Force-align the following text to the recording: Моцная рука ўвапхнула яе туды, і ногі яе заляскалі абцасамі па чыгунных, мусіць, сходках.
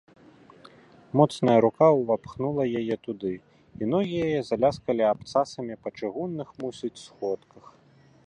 Моцная 1.19 1.57
рука 1.65 1.87
ўвапхнула 1.97 2.63
яе 2.79 2.95
туды, 3.05 3.33
і 3.81 3.91
ногі 3.93 4.15
яе 4.29 4.41
заляскалі 4.49 5.03
абцасамі 5.13 5.75
па 5.85 5.89
чыгунных, 5.99 6.47
мусіць, 6.65 6.95
сходках. 7.05 7.63